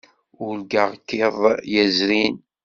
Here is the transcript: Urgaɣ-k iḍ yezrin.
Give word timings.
Urgaɣ-k 0.45 1.09
iḍ 1.25 1.35
yezrin. 1.71 2.35